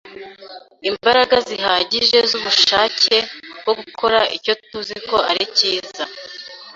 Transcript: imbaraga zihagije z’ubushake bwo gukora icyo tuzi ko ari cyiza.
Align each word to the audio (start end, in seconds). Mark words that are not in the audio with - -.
imbaraga 0.89 1.35
zihagije 1.47 2.17
z’ubushake 2.29 3.15
bwo 3.59 3.73
gukora 3.79 4.19
icyo 4.37 4.53
tuzi 4.67 4.97
ko 5.09 5.17
ari 5.29 5.43
cyiza. 5.57 6.03